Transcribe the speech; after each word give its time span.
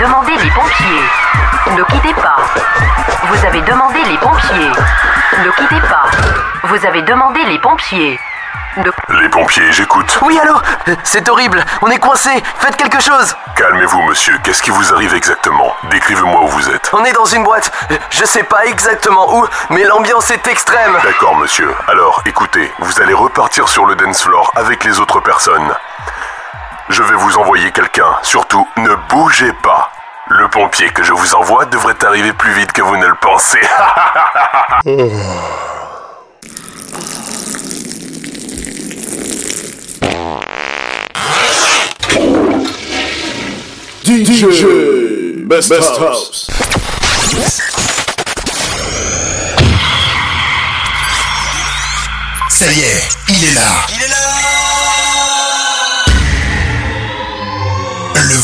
demandé 0.00 0.32
les 0.42 0.50
pompiers. 0.50 1.76
Ne 1.76 1.82
quittez 1.84 2.14
pas. 2.14 2.36
Vous 3.24 3.44
avez 3.44 3.60
demandé 3.60 3.98
les 4.08 4.16
pompiers. 4.16 4.72
Ne 5.44 5.50
quittez 5.50 5.80
pas. 5.88 6.06
Vous 6.64 6.86
avez 6.86 7.02
demandé 7.02 7.44
les 7.44 7.58
pompiers. 7.58 8.18
Les 9.10 9.28
pompiers, 9.28 9.70
j'écoute. 9.72 10.18
Oui, 10.22 10.38
allô 10.40 10.54
C'est 11.02 11.28
horrible, 11.28 11.62
on 11.82 11.90
est 11.90 11.98
coincé, 11.98 12.30
faites 12.60 12.76
quelque 12.76 13.00
chose 13.00 13.36
Calmez-vous, 13.56 14.00
monsieur, 14.02 14.38
qu'est-ce 14.42 14.62
qui 14.62 14.70
vous 14.70 14.94
arrive 14.94 15.12
exactement? 15.12 15.74
Décrivez-moi 15.90 16.44
où 16.44 16.48
vous 16.48 16.70
êtes. 16.70 16.88
On 16.92 17.04
est 17.04 17.12
dans 17.12 17.24
une 17.24 17.42
boîte, 17.42 17.70
je 18.10 18.24
sais 18.24 18.44
pas 18.44 18.64
exactement 18.66 19.36
où, 19.36 19.46
mais 19.70 19.84
l'ambiance 19.84 20.30
est 20.30 20.46
extrême 20.46 20.96
D'accord, 21.02 21.36
monsieur. 21.36 21.74
Alors, 21.88 22.22
écoutez, 22.26 22.72
vous 22.78 23.02
allez 23.02 23.12
repartir 23.14 23.68
sur 23.68 23.84
le 23.86 23.96
dance 23.96 24.22
floor 24.22 24.50
avec 24.54 24.84
les 24.84 24.98
autres 25.00 25.20
personnes. 25.20 25.74
Je 26.90 27.02
vais 27.04 27.14
vous 27.14 27.36
envoyer 27.36 27.70
quelqu'un, 27.70 28.16
surtout, 28.24 28.66
ne 28.78 28.92
bougez 29.08 29.52
pas. 29.62 29.92
Le 30.28 30.48
pompier 30.48 30.88
que 30.88 31.04
je 31.04 31.12
vous 31.12 31.34
envoie 31.36 31.64
devrait 31.66 31.94
arriver 32.04 32.32
plus 32.32 32.52
vite 32.52 32.72
que 32.72 32.82
vous 32.82 32.96
ne 32.96 33.06
le 33.06 33.14
pensez. 33.20 33.60
DJ 44.04 45.44
Best, 45.46 45.72
House. 45.72 46.48
Ça 52.48 52.66
y 52.66 52.80
est, 52.80 53.08
il 53.28 53.44
est 53.44 53.54
là. 53.54 53.86
Il 53.90 54.02
est 54.02 54.08
là 54.08 54.49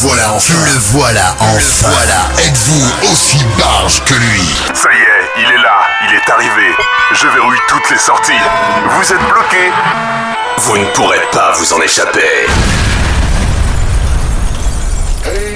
voilà 0.00 0.32
enfin. 0.32 0.54
Le 0.64 0.78
voilà 0.92 1.34
enfin. 1.40 1.88
voilà. 1.88 2.46
Êtes-vous 2.46 3.10
aussi 3.12 3.44
barge 3.58 4.02
que 4.04 4.14
lui 4.14 4.42
Ça 4.74 4.88
y 4.92 4.96
est, 4.96 5.42
il 5.42 5.50
est 5.54 5.62
là, 5.62 5.78
il 6.08 6.14
est 6.14 6.30
arrivé. 6.30 6.74
Je 7.12 7.26
verrouille 7.28 7.58
toutes 7.68 7.90
les 7.90 7.98
sorties. 7.98 8.32
Vous 8.90 9.12
êtes 9.12 9.28
bloqué. 9.28 9.72
Vous 10.58 10.76
ne 10.78 10.84
pourrez 10.86 11.20
pas 11.32 11.52
vous 11.52 11.72
en 11.72 11.80
échapper. 11.80 12.46
Hey 15.24 15.55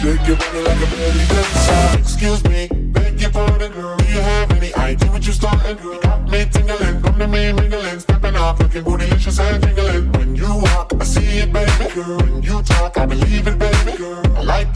Shake 0.00 0.26
your 0.28 0.36
body 0.36 0.60
like 0.60 0.76
a 0.76 0.86
belly 0.94 1.24
dancer. 1.26 1.98
Excuse 1.98 2.44
me, 2.44 2.68
beg 2.68 3.18
your 3.18 3.30
pardon, 3.30 3.72
girl. 3.72 3.96
Do 3.96 4.04
you 4.04 4.20
have 4.20 4.52
any 4.52 4.74
idea 4.74 5.10
what 5.10 5.24
you're 5.24 5.34
starting, 5.34 5.76
girl? 5.78 5.98
Got 6.00 6.30
me 6.30 6.44
tingling, 6.52 7.00
come 7.02 7.18
to 7.18 7.26
me 7.26 7.52
mingling, 7.52 8.00
stepping 8.00 8.36
off, 8.36 8.60
looking 8.60 8.84
bootylicious 8.84 9.40
and 9.40 9.62
jingling. 9.62 10.12
When 10.12 10.36
you 10.36 10.48
walk, 10.48 10.92
I 11.00 11.04
see 11.04 11.38
it, 11.38 11.52
baby, 11.52 11.94
girl. 11.94 12.18
When 12.18 12.42
you 12.42 12.62
talk, 12.62 12.98
I 12.98 13.06
believe 13.06 13.48
it, 13.48 13.58
baby, 13.58 13.96
girl. 13.96 14.22
I 14.36 14.42
like 14.42 14.75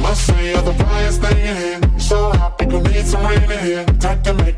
Must 0.00 0.26
say, 0.26 0.52
you're 0.52 0.62
the 0.62 0.72
flyest 0.72 1.20
thing 1.20 1.38
in 1.38 1.56
here. 1.56 1.98
So 1.98 2.30
hot, 2.30 2.58
people 2.58 2.80
need 2.80 3.06
some 3.06 3.24
rain 3.26 3.50
in 3.50 3.58
here. 3.64 3.84
Type 3.98 4.22
to 4.24 4.34
make 4.34 4.57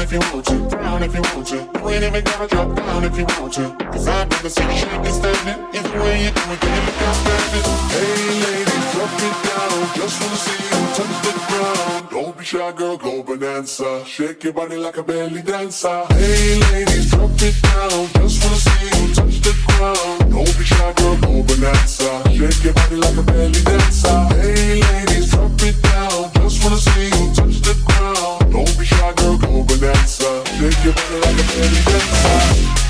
Down 0.00 0.06
if 0.06 0.12
you 0.14 0.32
want 0.32 0.46
to, 0.46 0.76
down 0.76 1.02
if 1.02 1.14
you 1.14 1.20
want 1.20 1.46
to. 1.48 1.56
You 1.56 1.88
ain't 1.90 2.04
even 2.04 2.24
gotta 2.24 2.48
drop 2.48 2.74
down 2.74 3.04
if 3.04 3.18
you 3.18 3.26
want 3.38 3.52
to. 3.52 3.68
Cause 3.92 4.08
I've 4.08 4.30
never 4.30 4.48
seen 4.48 4.70
you 4.70 4.76
shaking 4.78 5.12
standing. 5.12 5.60
Either 5.76 6.00
way 6.00 6.24
you 6.24 6.30
do 6.30 6.40
it, 6.40 6.60
then 6.62 6.72
you 6.74 6.82
look 6.86 7.02
outstanding. 7.04 7.64
Hey 7.92 8.40
ladies, 8.40 8.86
drop 8.96 9.12
it 9.28 9.36
down. 9.44 9.94
Just 10.00 10.16
wanna 10.22 10.36
see 10.40 10.56
you 10.64 10.80
touch 10.96 11.16
the 11.20 11.32
ground. 11.48 12.08
Don't 12.10 12.38
be 12.38 12.44
shy, 12.46 12.72
girl, 12.72 12.96
go 12.96 13.22
bonanza. 13.22 14.02
Shake 14.06 14.42
your 14.44 14.54
body 14.54 14.76
like 14.76 14.96
a 14.96 15.02
belly 15.02 15.42
dancer. 15.42 16.06
Hey 16.14 16.60
ladies, 16.72 17.10
drop 17.10 17.30
it 17.36 17.60
down. 17.60 18.08
Just 18.16 18.42
wanna 18.42 18.56
see 18.56 18.86
you 18.86 19.14
touch 19.14 19.40
the 19.42 19.52
ground. 19.66 20.32
Don't 20.32 20.56
be 20.56 20.64
shy, 20.64 20.92
girl, 20.96 21.16
go 21.18 21.42
bonanza. 21.42 22.22
Shake 22.32 22.64
your 22.64 22.72
body 22.72 22.96
like 22.96 23.18
a 23.18 23.22
belly 23.22 23.62
dancer. 23.68 24.18
Hey 24.32 24.80
ladies, 24.80 25.30
drop 25.30 25.60
it 25.60 25.76
down. 25.82 26.32
Just 26.40 26.64
wanna 26.64 26.78
see 26.78 27.04
you 27.04 27.34
touch 27.34 27.60
the 27.60 27.74
ground. 27.84 28.39
Don't 28.50 28.78
be 28.78 28.84
shy, 28.84 29.12
girl, 29.14 29.38
go 29.38 29.62
bonanza. 29.62 30.26
Uh. 30.26 30.44
Shake 30.58 30.84
your 30.84 30.94
body 30.94 31.20
like 31.20 31.38
a 31.38 31.46
belly 31.54 31.82
dancer. 31.86 32.89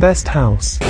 Best 0.00 0.28
House. 0.28 0.89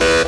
Safety. 0.00 0.21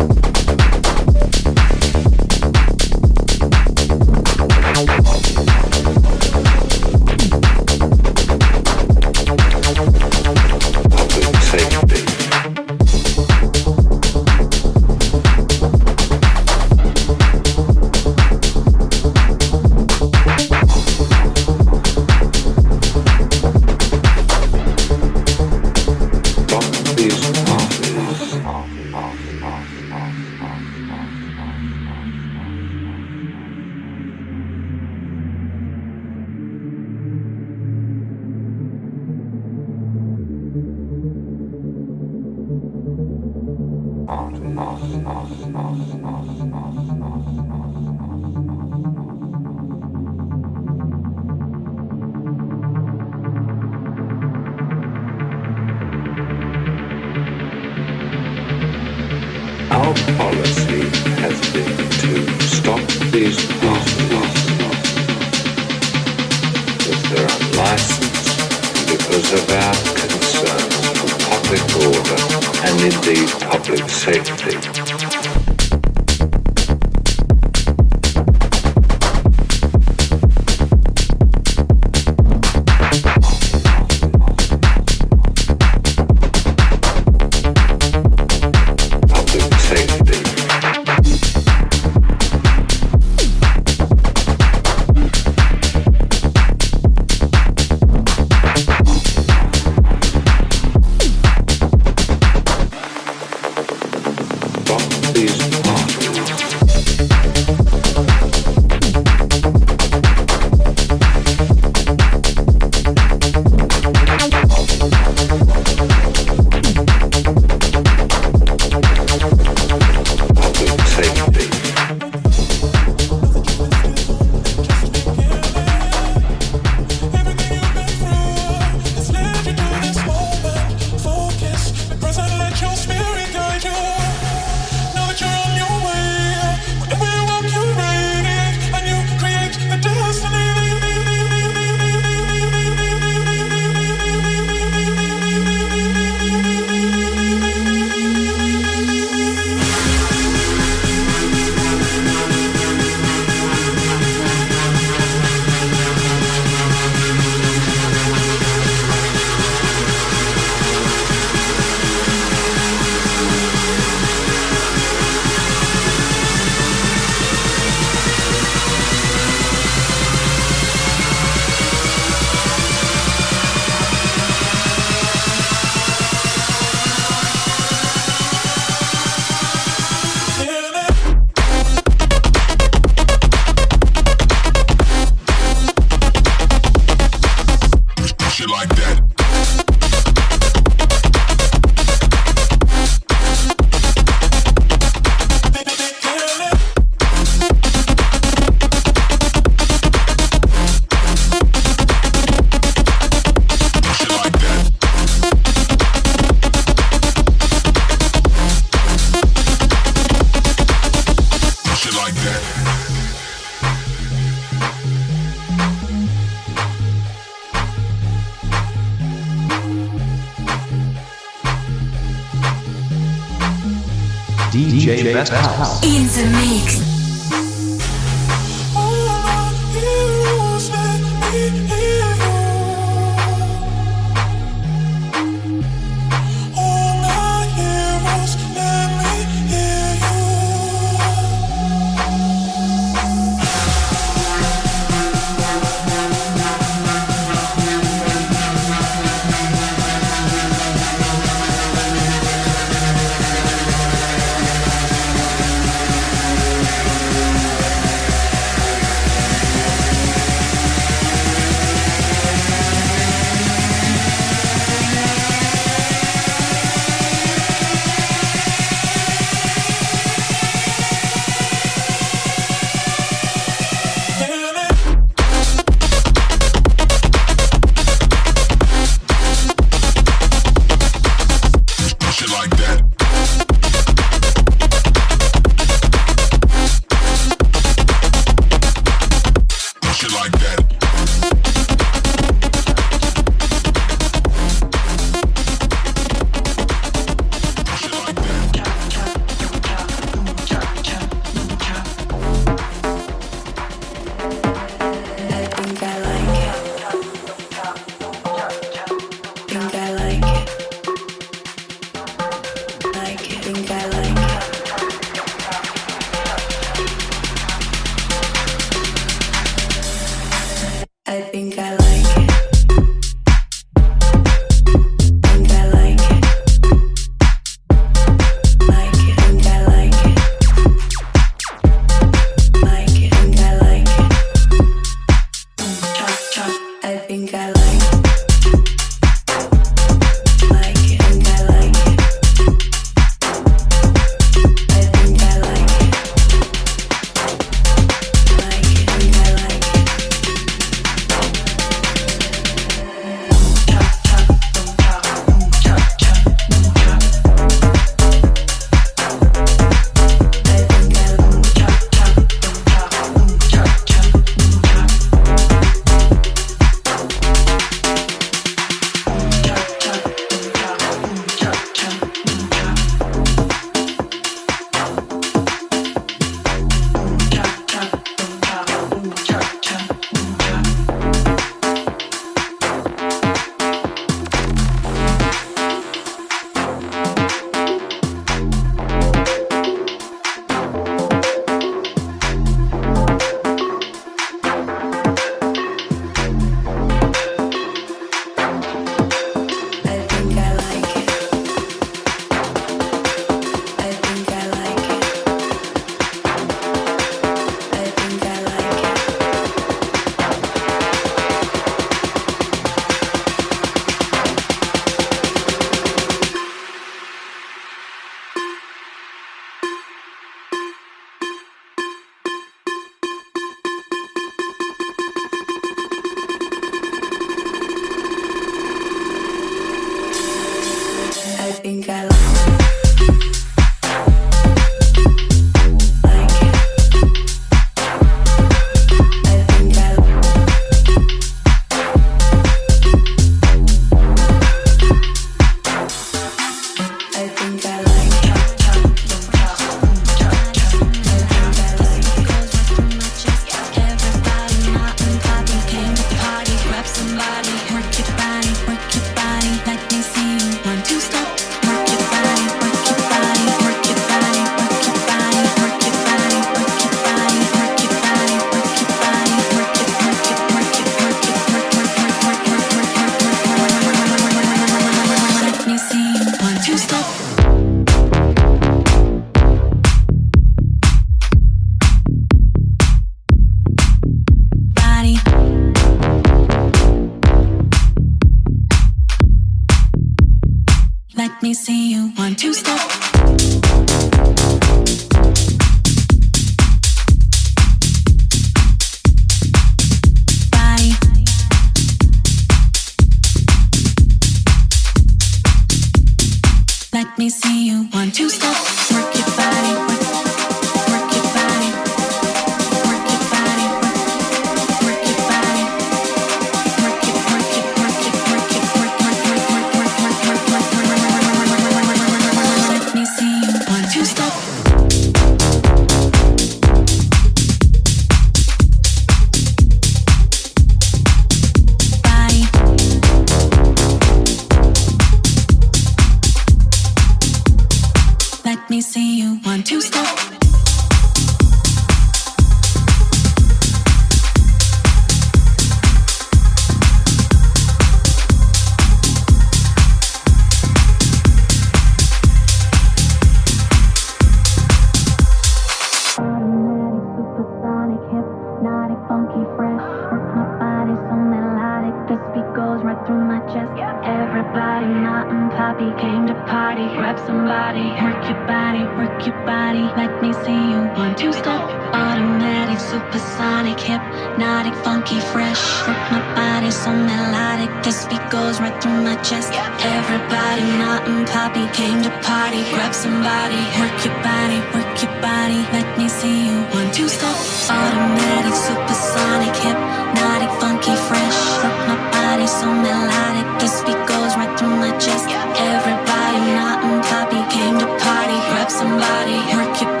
Everybody, 579.53 580.63
Nut 580.79 581.07
and 581.07 581.27
Poppy 581.27 581.67
came 581.73 582.01
to 582.03 582.11
party. 582.23 582.63
Grab 582.71 582.93
somebody, 582.93 583.59
work 583.79 583.97
your 584.05 584.15
body, 584.23 584.59
work 584.73 584.93
your 585.03 585.11
body. 585.21 585.59
Let 585.75 585.97
me 585.97 586.07
see 586.07 586.47
you. 586.47 586.57
One, 586.71 586.91
two, 586.91 587.09
stop. 587.09 587.35
Automatic, 587.67 588.55
supersonic, 588.55 589.55
hypnotic, 589.65 590.51
funky, 590.61 590.95
fresh. 591.07 591.39
My 591.87 591.97
body 592.11 592.47
so 592.47 592.67
melodic, 592.67 593.47
this 593.59 593.81
beat 593.83 594.01
goes 594.07 594.35
right 594.39 594.53
through 594.57 594.75
my 594.77 594.91
chest. 594.97 595.25
Everybody, 595.29 596.39
Nut 596.55 596.77
and 596.87 597.03
Poppy 597.03 597.41
came 597.51 597.79
to 597.79 597.87
party. 598.03 598.37
Grab 598.51 598.69
somebody, 598.71 599.37
work 599.55 599.81
your 599.81 599.91
body. 599.91 600.00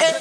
Billy 0.00 0.19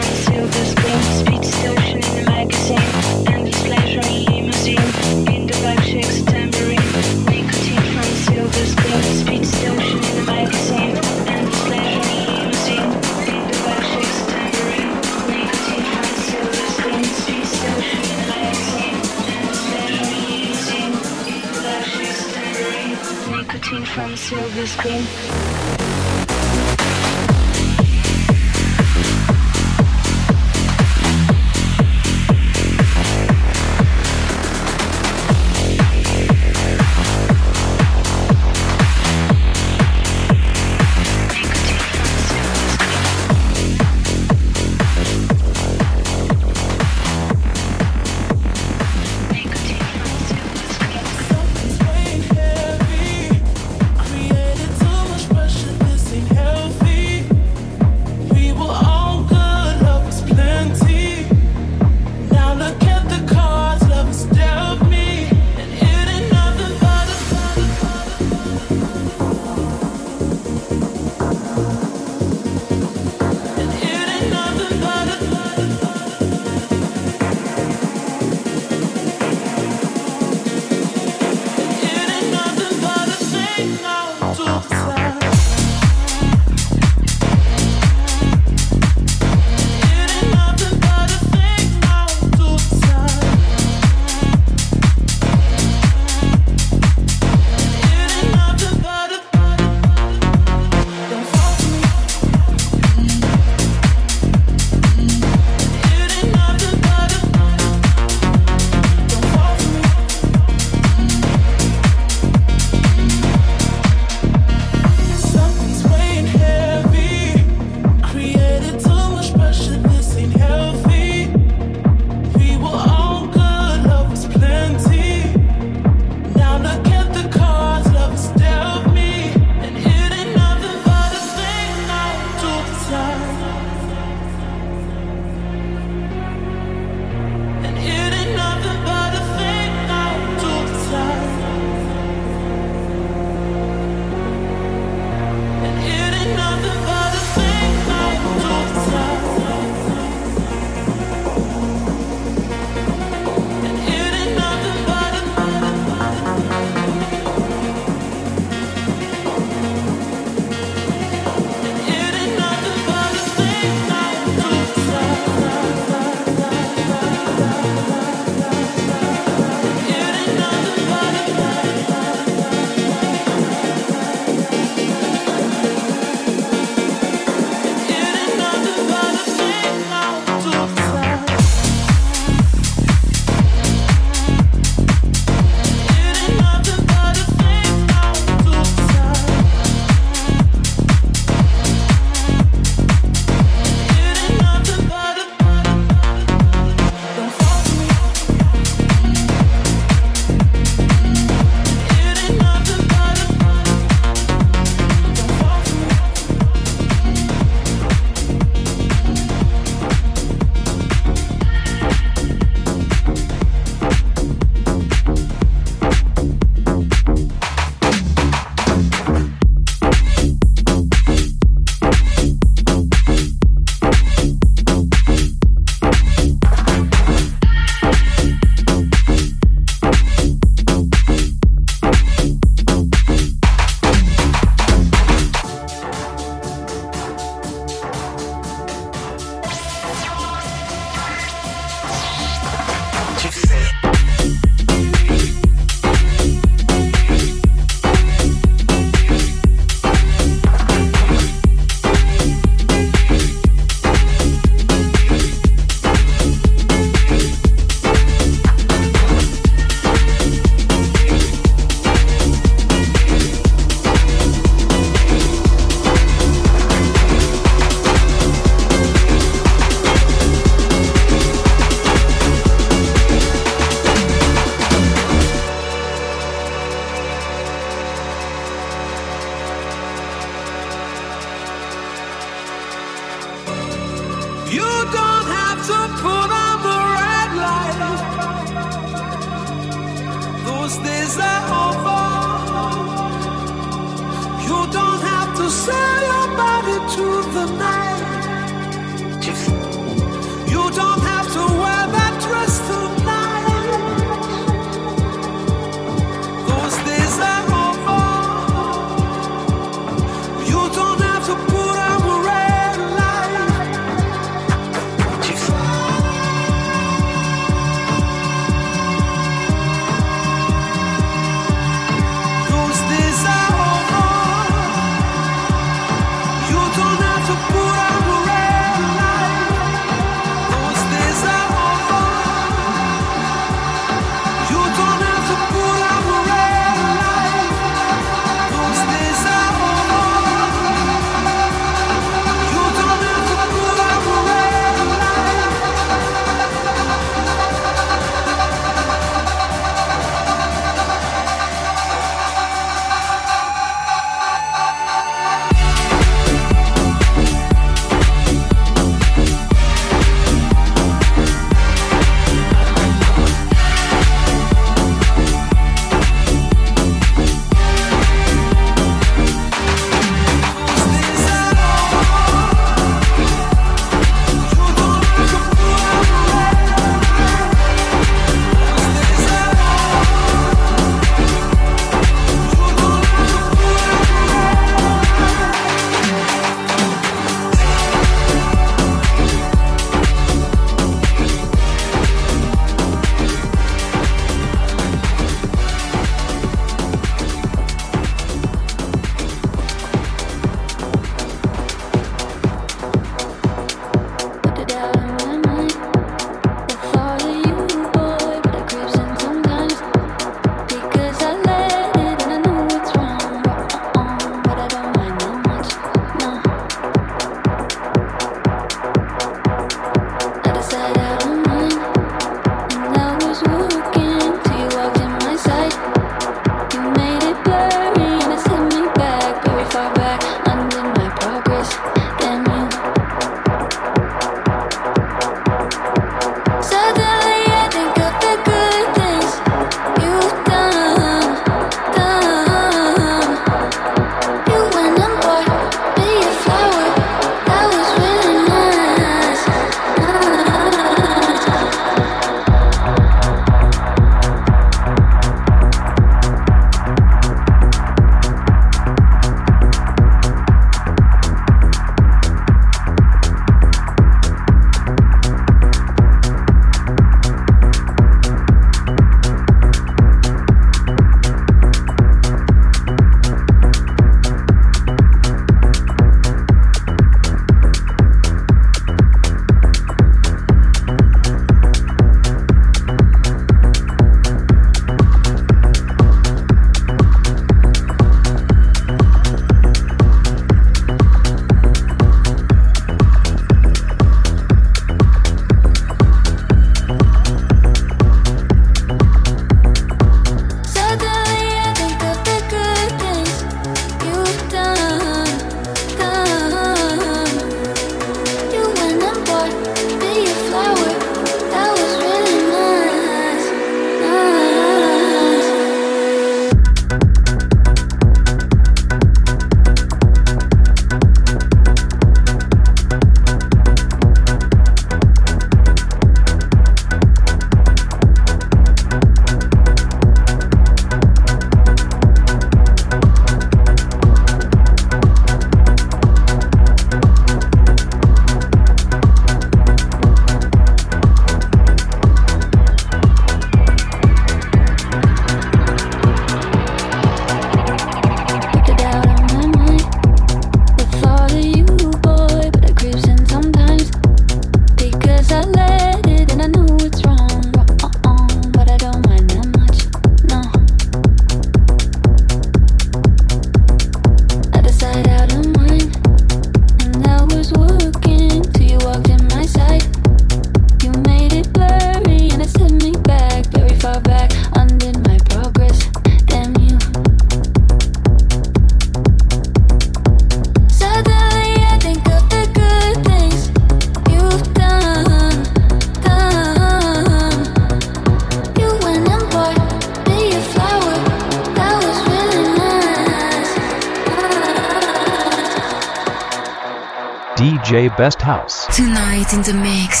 Tonight 598.73 599.33
in 599.33 599.41
the 599.41 599.53
mix. 599.53 600.00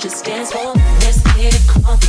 just 0.00 0.24
dance 0.24 0.50
for 0.50 0.72
Let's 1.00 1.20
get 1.36 1.54
it 1.54 1.60
crunk, 1.68 2.02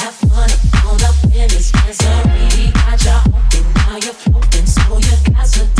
have 0.00 0.14
fun 0.14 0.50
All 0.84 0.94
up 1.04 1.14
in 1.24 1.48
this 1.48 1.70
dance 1.70 2.02
I 2.02 2.96
got 3.04 4.04
you 4.04 4.12
floating, 4.12 4.66
so 4.66 4.98
you 4.98 5.32
got 5.32 5.46
to 5.46 5.75